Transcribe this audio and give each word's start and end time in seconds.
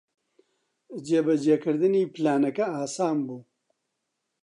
جێبەجێکردنی 1.07 2.11
پلانەکە 2.13 2.65
ئاسان 2.75 3.17
بوو. 3.27 3.41